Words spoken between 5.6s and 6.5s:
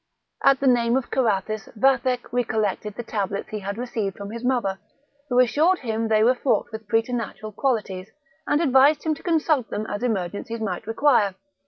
him they were